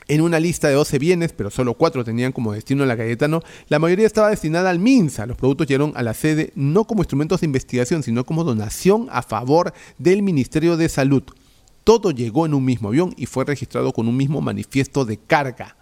En 0.09 0.23
una 0.23 0.41
lista 0.41 0.69
de 0.69 0.75
12 0.75 0.99
bienes, 0.99 1.33
pero 1.33 1.51
solo 1.51 1.75
4 1.75 2.03
tenían 2.05 2.33
como 2.33 2.53
destino 2.53 2.87
la 2.87 2.97
Cayetano, 2.97 3.43
la 3.69 3.79
mayoría 3.79 4.07
estaba 4.07 4.31
destinada 4.31 4.71
al 4.71 4.79
MINSA. 4.79 5.27
Los 5.27 5.37
productos 5.37 5.69
llegaron 5.69 5.93
a 5.95 6.03
la 6.03 6.15
sede 6.15 6.53
no 6.57 6.85
como 6.85 7.03
instrumentos 7.03 7.41
de 7.41 7.47
investigación, 7.47 8.03
sino 8.03 8.25
como 8.25 8.43
donación 8.43 9.07
a 9.11 9.23
favor 9.23 9.73
del 9.99 10.23
Ministerio 10.23 10.77
de 10.77 10.89
Salud. 10.89 11.23
Todo 11.91 12.13
llegó 12.13 12.47
en 12.47 12.55
un 12.55 12.65
mismo 12.65 12.91
avión 12.91 13.13
y 13.17 13.27
fue 13.27 13.45
registrado 13.45 13.93
con 13.93 14.07
un 14.07 14.17
mismo 14.17 14.41
manifiesto 14.41 15.05
de 15.05 15.17
carga. 15.17 15.75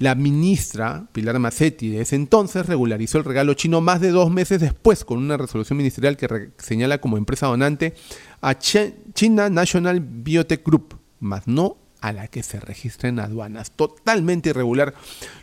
La 0.00 0.16
ministra 0.16 1.06
Pilar 1.12 1.38
Massetti 1.38 1.90
de 1.90 2.00
ese 2.00 2.16
entonces 2.16 2.66
regularizó 2.66 3.18
el 3.18 3.24
regalo 3.24 3.54
chino 3.54 3.80
más 3.80 4.00
de 4.00 4.10
dos 4.10 4.32
meses 4.32 4.60
después 4.60 5.04
con 5.04 5.18
una 5.18 5.36
resolución 5.36 5.76
ministerial 5.76 6.16
que 6.16 6.50
señala 6.58 7.00
como 7.00 7.18
empresa 7.18 7.46
donante 7.46 7.94
a 8.40 8.58
China 8.58 9.48
National 9.48 10.00
Biotech 10.00 10.66
Group, 10.66 10.98
más 11.20 11.46
no 11.46 11.76
a 12.00 12.12
la 12.12 12.26
que 12.26 12.42
se 12.42 12.58
registra 12.58 13.08
en 13.08 13.20
aduanas. 13.20 13.70
Totalmente 13.70 14.50
irregular 14.50 14.92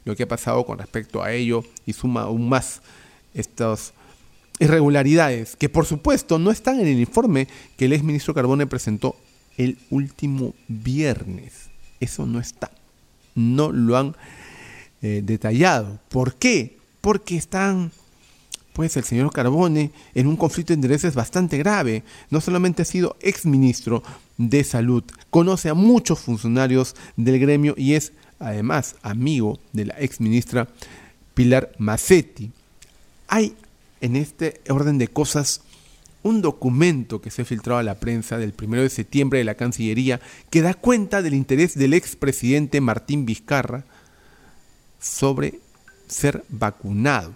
lo 0.03 0.13
que 0.17 0.23
ha 0.23 0.27
pasado 0.27 0.65
con 0.65 0.77
respecto 0.77 1.23
a 1.23 1.31
ello 1.31 1.63
y 1.85 1.93
suma 1.93 2.23
aún 2.23 2.49
más 2.49 2.81
estas 3.33 3.93
irregularidades 4.59 5.55
que 5.55 5.69
por 5.69 5.85
supuesto 5.85 6.37
no 6.37 6.51
están 6.51 6.81
en 6.81 6.87
el 6.87 6.99
informe 6.99 7.47
que 7.77 7.85
el 7.85 7.93
exministro 7.93 8.33
Carbone 8.33 8.67
presentó 8.67 9.15
el 9.57 9.77
último 9.89 10.53
viernes. 10.67 11.69
Eso 11.99 12.25
no 12.25 12.39
está. 12.39 12.71
No 13.35 13.71
lo 13.71 13.97
han 13.97 14.15
eh, 15.01 15.21
detallado. 15.23 15.99
¿Por 16.09 16.35
qué? 16.35 16.77
Porque 17.01 17.37
están, 17.37 17.91
pues, 18.73 18.97
el 18.97 19.03
señor 19.03 19.31
Carbone 19.31 19.91
en 20.13 20.27
un 20.27 20.37
conflicto 20.37 20.73
de 20.73 20.77
intereses 20.77 21.15
bastante 21.15 21.57
grave. 21.57 22.03
No 22.29 22.41
solamente 22.41 22.81
ha 22.81 22.85
sido 22.85 23.15
exministro 23.21 24.03
de 24.37 24.63
salud, 24.63 25.03
conoce 25.29 25.69
a 25.69 25.73
muchos 25.73 26.19
funcionarios 26.19 26.95
del 27.15 27.39
gremio 27.39 27.73
y 27.77 27.93
es 27.93 28.11
además 28.39 28.95
amigo 29.01 29.59
de 29.71 29.85
la 29.85 29.93
exministra 29.93 30.67
Pilar 31.33 31.71
Massetti. 31.77 32.51
Hay 33.27 33.55
en 34.01 34.15
este 34.15 34.61
orden 34.69 34.97
de 34.97 35.07
cosas 35.07 35.61
un 36.25 36.41
documento 36.41 37.21
que 37.21 37.29
se 37.29 37.43
ha 37.43 37.45
filtrado 37.45 37.79
a 37.79 37.83
la 37.83 37.99
prensa 37.99 38.39
del 38.39 38.51
1 38.59 38.81
de 38.81 38.89
septiembre 38.89 39.37
de 39.37 39.45
la 39.45 39.53
Cancillería 39.53 40.19
que 40.49 40.63
da 40.63 40.73
cuenta 40.73 41.21
del 41.21 41.35
interés 41.35 41.77
del 41.77 41.93
expresidente 41.93 42.81
Martín 42.81 43.27
Vizcarra 43.27 43.83
sobre 44.99 45.59
ser 46.07 46.43
vacunado. 46.49 47.31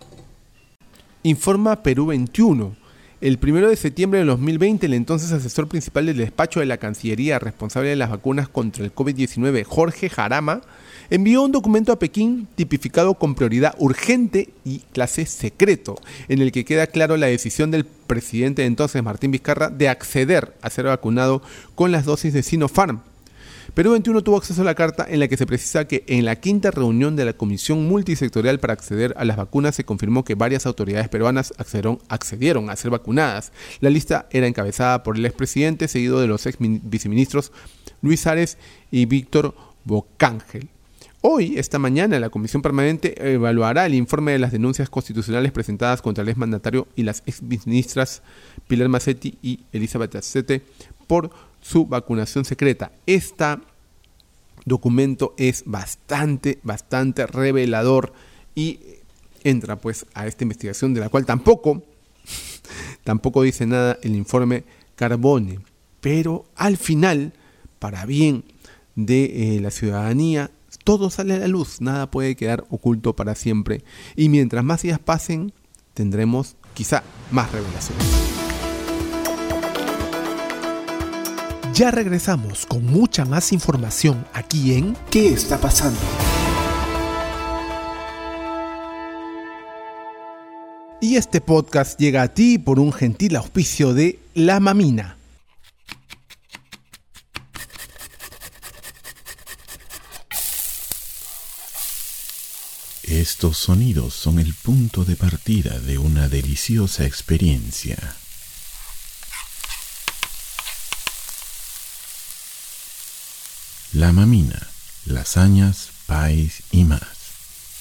Informa 1.21 1.83
Perú 1.83 2.07
21. 2.07 2.75
El 3.21 3.37
1 3.39 3.69
de 3.69 3.75
septiembre 3.75 4.21
de 4.21 4.25
2020, 4.25 4.87
el 4.87 4.95
entonces 4.95 5.31
asesor 5.33 5.67
principal 5.67 6.07
del 6.07 6.17
despacho 6.17 6.59
de 6.59 6.65
la 6.65 6.77
Cancillería 6.77 7.37
responsable 7.37 7.89
de 7.89 7.95
las 7.95 8.09
vacunas 8.09 8.49
contra 8.49 8.83
el 8.83 8.95
COVID-19, 8.95 9.65
Jorge 9.65 10.09
Jarama, 10.09 10.61
envió 11.09 11.43
un 11.43 11.51
documento 11.51 11.91
a 11.91 11.99
Pekín 11.99 12.47
tipificado 12.55 13.15
con 13.15 13.35
prioridad 13.35 13.75
urgente 13.77 14.49
y 14.63 14.79
clase 14.93 15.25
secreto, 15.25 15.95
en 16.27 16.41
el 16.41 16.51
que 16.51 16.65
queda 16.65 16.87
claro 16.87 17.17
la 17.17 17.27
decisión 17.27 17.71
del 17.71 17.85
presidente 17.85 18.61
de 18.61 18.67
entonces, 18.67 19.03
Martín 19.03 19.31
Vizcarra, 19.31 19.69
de 19.69 19.89
acceder 19.89 20.55
a 20.61 20.69
ser 20.69 20.85
vacunado 20.85 21.41
con 21.75 21.91
las 21.91 22.05
dosis 22.05 22.33
de 22.33 22.43
Sinopharm. 22.43 23.01
Perú 23.73 23.91
21 23.91 24.23
tuvo 24.23 24.37
acceso 24.37 24.61
a 24.61 24.65
la 24.65 24.73
carta 24.73 25.05
en 25.07 25.19
la 25.19 25.27
que 25.27 25.37
se 25.37 25.45
precisa 25.45 25.85
que 25.85 26.03
en 26.07 26.25
la 26.25 26.37
quinta 26.37 26.71
reunión 26.71 27.15
de 27.15 27.25
la 27.25 27.33
Comisión 27.33 27.87
Multisectorial 27.87 28.59
para 28.59 28.73
acceder 28.73 29.13
a 29.17 29.25
las 29.25 29.37
vacunas 29.37 29.75
se 29.75 29.83
confirmó 29.83 30.23
que 30.23 30.35
varias 30.35 30.65
autoridades 30.65 31.07
peruanas 31.07 31.53
accedieron, 31.57 31.99
accedieron 32.09 32.69
a 32.69 32.75
ser 32.75 32.89
vacunadas. 32.89 33.51
La 33.79 33.91
lista 33.91 34.27
era 34.31 34.47
encabezada 34.47 35.03
por 35.03 35.17
el 35.17 35.25
expresidente, 35.25 35.87
seguido 35.87 36.19
de 36.19 36.27
los 36.27 36.45
ex 36.47 36.57
viceministros 36.59 37.51
Luis 38.01 38.25
Ares 38.25 38.57
y 38.89 39.05
Víctor 39.05 39.53
Bocángel. 39.83 40.69
Hoy, 41.21 41.57
esta 41.57 41.79
mañana, 41.79 42.17
la 42.17 42.29
Comisión 42.29 42.61
Permanente 42.61 43.33
evaluará 43.33 43.85
el 43.85 43.93
informe 43.93 44.31
de 44.31 44.39
las 44.39 44.53
denuncias 44.53 44.89
constitucionales 44.89 45.51
presentadas 45.51 46.01
contra 46.01 46.21
el 46.21 46.29
exmandatario 46.29 46.87
y 46.95 47.03
las 47.03 47.23
exministras 47.25 48.21
Pilar 48.69 48.87
Macetti 48.87 49.37
y 49.41 49.59
Elizabeth 49.73 50.15
Acete 50.15 50.61
por 51.07 51.29
su 51.59 51.85
vacunación 51.85 52.45
secreta. 52.45 52.93
Este 53.05 53.57
documento 54.63 55.33
es 55.37 55.63
bastante, 55.65 56.59
bastante 56.63 57.27
revelador 57.27 58.13
y 58.55 58.79
entra 59.43 59.75
pues 59.75 60.05
a 60.13 60.25
esta 60.25 60.45
investigación 60.45 60.93
de 60.93 61.01
la 61.01 61.09
cual 61.09 61.25
tampoco, 61.25 61.83
tampoco 63.03 63.41
dice 63.41 63.65
nada 63.65 63.99
el 64.03 64.15
informe 64.15 64.63
Carbone. 64.95 65.59
Pero 65.99 66.45
al 66.55 66.77
final, 66.77 67.33
para 67.77 68.05
bien 68.05 68.45
de 68.95 69.57
eh, 69.57 69.59
la 69.59 69.71
ciudadanía, 69.71 70.51
todo 70.89 71.11
sale 71.11 71.35
a 71.35 71.37
la 71.37 71.47
luz, 71.47 71.81
nada 71.81 72.09
puede 72.09 72.35
quedar 72.35 72.65
oculto 72.71 73.15
para 73.15 73.35
siempre. 73.35 73.83
Y 74.15 74.27
mientras 74.27 74.63
más 74.63 74.81
días 74.81 74.97
pasen, 74.97 75.53
tendremos 75.93 76.55
quizá 76.73 77.03
más 77.29 77.51
revelaciones. 77.51 78.07
Ya 81.75 81.91
regresamos 81.91 82.65
con 82.65 82.87
mucha 82.87 83.23
más 83.23 83.53
información 83.53 84.25
aquí 84.33 84.73
en 84.73 84.97
¿Qué 85.11 85.29
está 85.31 85.59
pasando? 85.59 85.99
Y 91.01 91.17
este 91.17 91.39
podcast 91.39 91.99
llega 91.99 92.23
a 92.23 92.33
ti 92.33 92.57
por 92.57 92.79
un 92.79 92.91
gentil 92.91 93.35
auspicio 93.35 93.93
de 93.93 94.17
La 94.33 94.59
Mamina 94.59 95.18
Estos 103.19 103.57
sonidos 103.57 104.13
son 104.13 104.39
el 104.39 104.53
punto 104.53 105.03
de 105.03 105.17
partida 105.17 105.77
de 105.77 105.97
una 105.97 106.29
deliciosa 106.29 107.05
experiencia. 107.05 108.15
La 113.91 114.13
mamina, 114.13 114.65
lasañas, 115.05 115.89
país 116.05 116.63
y 116.71 116.85
más. 116.85 117.01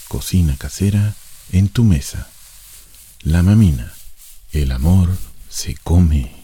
Cocina 0.09 0.57
casera 0.59 1.15
en 1.53 1.69
tu 1.69 1.85
mesa. 1.85 2.29
La 3.23 3.45
mamina, 3.45 3.95
el 4.51 4.73
amor 4.73 5.17
se 5.49 5.77
come. 5.77 6.38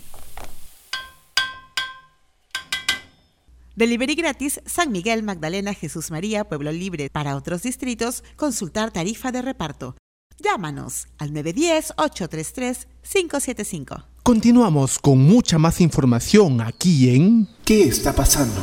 Delivery 3.77 4.15
gratis 4.15 4.61
San 4.67 4.93
Miguel, 4.93 5.25
Magdalena, 5.25 5.75
Jesús 5.75 6.13
María, 6.13 6.45
Pueblo 6.45 6.71
Libre. 6.71 7.11
Para 7.11 7.35
otros 7.37 7.63
distritos, 7.63 8.23
consultar 8.37 8.93
tarifa 8.93 9.33
de 9.33 9.43
reparto. 9.43 9.97
Llámanos 10.39 11.09
al 11.19 11.33
910-833-575. 11.33 14.05
Continuamos 14.23 15.01
con 15.01 15.19
mucha 15.19 15.59
más 15.59 15.81
información 15.81 16.61
aquí 16.61 17.13
en 17.15 17.49
¿Qué 17.65 17.83
está 17.85 18.13
pasando? 18.13 18.61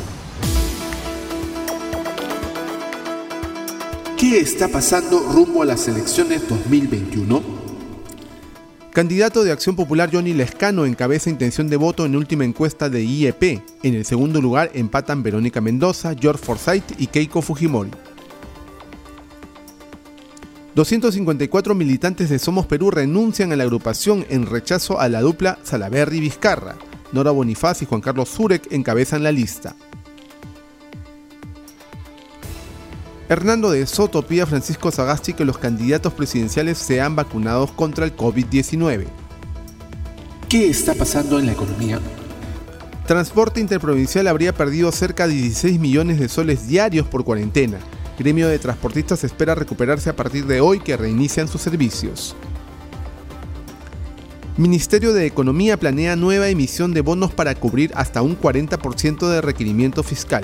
¿Qué 4.18 4.40
está 4.40 4.70
pasando 4.70 5.20
rumbo 5.20 5.62
a 5.64 5.66
las 5.66 5.88
elecciones 5.88 6.48
2021? 6.48 7.61
Candidato 8.94 9.46
de 9.46 9.54
Acción 9.54 9.78
Popular 9.78 10.10
Johnny 10.12 10.34
Lescano 10.34 10.86
encabeza 10.86 11.30
intención 11.30 11.70
de 11.70 11.78
voto 11.78 12.06
en 12.06 12.14
última 12.14 12.44
encuesta 12.44 12.90
de 12.90 13.02
IEP. 13.02 13.62
En 13.84 13.96
el 13.96 14.04
segundo 14.04 14.42
lugar 14.42 14.70
empatan 14.74 15.24
Verónica 15.24 15.62
Mendoza, 15.62 16.14
George 16.20 16.44
Forsyth 16.44 17.00
y 17.00 17.08
Keiko 17.08 17.42
Fujimori. 17.42 17.92
254 20.76 21.74
militantes 21.74 22.30
de 22.30 22.38
Somos 22.38 22.66
Perú 22.66 22.92
renuncian 22.92 23.54
a 23.54 23.56
la 23.56 23.64
agrupación 23.64 24.26
en 24.30 24.46
rechazo 24.46 25.00
a 25.00 25.08
la 25.08 25.22
dupla 25.22 25.58
Salaberry-Vizcarra. 25.64 26.76
Nora 27.14 27.32
Bonifaz 27.32 27.82
y 27.82 27.86
Juan 27.86 28.02
Carlos 28.02 28.28
Zurek 28.28 28.74
encabezan 28.74 29.24
la 29.24 29.32
lista. 29.32 29.74
Hernando 33.32 33.72
de 33.72 33.88
Soto 33.88 34.24
pide 34.24 34.42
a 34.42 34.46
Francisco 34.46 34.92
Sagasti 34.92 35.32
que 35.34 35.46
los 35.46 35.58
candidatos 35.58 36.12
presidenciales 36.12 36.78
sean 36.78 37.16
vacunados 37.16 37.72
contra 37.72 38.04
el 38.04 38.14
COVID-19. 38.14 39.06
¿Qué 40.50 40.70
está 40.70 40.94
pasando 40.96 41.40
en 41.40 41.46
la 41.46 41.54
economía? 41.54 42.02
Transporte 43.08 43.62
Interprovincial 43.62 44.28
habría 44.28 44.54
perdido 44.54 44.92
cerca 44.92 45.30
de 45.30 45.36
16 45.36 45.80
millones 45.80 46.20
de 46.20 46.28
soles 46.28 46.68
diarios 46.68 47.08
por 47.08 47.24
cuarentena. 47.24 47.78
Gremio 48.20 48.50
de 48.50 48.60
transportistas 48.60 49.24
espera 49.24 49.56
recuperarse 49.56 50.10
a 50.10 50.16
partir 50.18 50.46
de 50.46 50.60
hoy 50.60 50.82
que 50.82 50.98
reinician 50.98 51.48
sus 51.48 51.62
servicios. 51.62 52.36
Ministerio 54.58 55.14
de 55.14 55.26
Economía 55.26 55.80
planea 55.80 56.18
nueva 56.18 56.50
emisión 56.50 56.94
de 56.94 57.00
bonos 57.00 57.32
para 57.32 57.56
cubrir 57.56 57.94
hasta 57.96 58.22
un 58.24 58.38
40% 58.38 59.30
de 59.30 59.40
requerimiento 59.40 60.04
fiscal. 60.04 60.44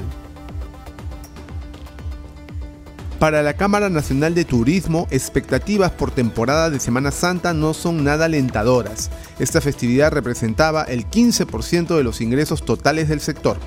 Para 3.19 3.41
la 3.41 3.55
Cámara 3.55 3.89
Nacional 3.89 4.35
de 4.35 4.45
Turismo, 4.45 5.07
expectativas 5.09 5.89
por 5.91 6.11
temporada 6.11 6.69
de 6.69 6.79
Semana 6.79 7.09
Santa 7.09 7.51
no 7.51 7.73
son 7.73 8.03
nada 8.03 8.25
alentadoras. 8.25 9.09
Esta 9.39 9.59
festividad 9.59 10.11
representaba 10.11 10.83
el 10.83 11.09
15% 11.09 11.97
de 11.97 12.03
los 12.03 12.21
ingresos 12.21 12.63
totales 12.63 13.09
del 13.09 13.19
sector. 13.19 13.57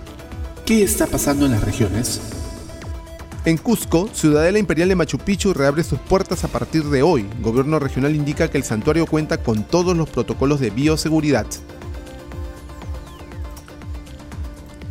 ¿Qué 0.65 0.85
está 0.85 1.09
pasando 1.09 1.47
en 1.47 1.53
las 1.53 1.65
regiones? 1.65 2.21
En 3.45 3.57
Cusco, 3.57 4.09
Ciudadela 4.13 4.61
Imperial 4.61 4.89
de 4.89 4.95
Machu 4.95 5.19
Picchu 5.19 5.53
reabre 5.53 5.83
sus 5.83 5.99
puertas 5.99 6.45
a 6.45 6.49
partir 6.49 6.85
de 6.85 7.03
hoy. 7.03 7.27
gobierno 7.41 7.81
regional 7.81 8.15
indica 8.15 8.49
que 8.49 8.59
el 8.59 8.65
santuario 8.65 9.07
cuenta 9.07 9.39
con 9.39 9.65
todos 9.65 9.97
los 9.97 10.09
protocolos 10.09 10.61
de 10.61 10.71
bioseguridad. 10.71 11.47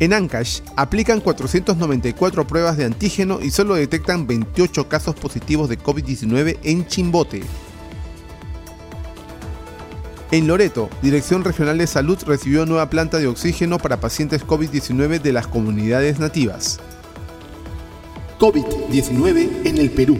En 0.00 0.14
Ancash 0.14 0.60
aplican 0.76 1.20
494 1.20 2.46
pruebas 2.46 2.78
de 2.78 2.86
antígeno 2.86 3.38
y 3.42 3.50
solo 3.50 3.74
detectan 3.74 4.26
28 4.26 4.88
casos 4.88 5.14
positivos 5.14 5.68
de 5.68 5.78
COVID-19 5.78 6.58
en 6.62 6.86
Chimbote. 6.86 7.42
En 10.30 10.46
Loreto, 10.46 10.88
Dirección 11.02 11.44
Regional 11.44 11.76
de 11.76 11.86
Salud 11.86 12.16
recibió 12.26 12.64
nueva 12.64 12.88
planta 12.88 13.18
de 13.18 13.26
oxígeno 13.26 13.76
para 13.78 14.00
pacientes 14.00 14.46
COVID-19 14.46 15.20
de 15.20 15.32
las 15.34 15.46
comunidades 15.46 16.18
nativas. 16.18 16.80
COVID-19 18.38 19.66
en 19.66 19.76
el 19.76 19.90
Perú. 19.90 20.18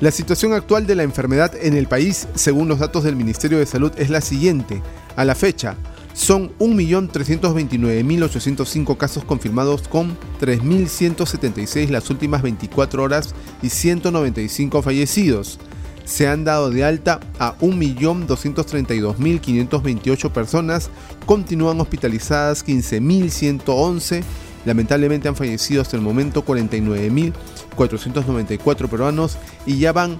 La 0.00 0.10
situación 0.10 0.54
actual 0.54 0.86
de 0.86 0.94
la 0.94 1.02
enfermedad 1.02 1.52
en 1.60 1.74
el 1.76 1.88
país, 1.88 2.26
según 2.34 2.68
los 2.68 2.78
datos 2.78 3.04
del 3.04 3.16
Ministerio 3.16 3.58
de 3.58 3.66
Salud, 3.66 3.92
es 3.98 4.08
la 4.08 4.22
siguiente. 4.22 4.82
A 5.14 5.24
la 5.26 5.34
fecha, 5.34 5.76
son 6.16 6.52
1.329.805 6.58 8.96
casos 8.96 9.22
confirmados 9.24 9.86
con 9.86 10.16
3.176 10.40 11.90
las 11.90 12.08
últimas 12.08 12.40
24 12.40 13.02
horas 13.02 13.34
y 13.62 13.68
195 13.68 14.80
fallecidos. 14.80 15.58
Se 16.06 16.26
han 16.26 16.44
dado 16.44 16.70
de 16.70 16.84
alta 16.84 17.20
a 17.38 17.58
1.232.528 17.58 20.32
personas, 20.32 20.88
continúan 21.26 21.82
hospitalizadas 21.82 22.66
15.111, 22.66 24.22
lamentablemente 24.64 25.28
han 25.28 25.36
fallecido 25.36 25.82
hasta 25.82 25.96
el 25.96 26.02
momento 26.02 26.46
49.494 26.46 28.88
peruanos 28.88 29.36
y 29.66 29.80
ya 29.80 29.92
van 29.92 30.18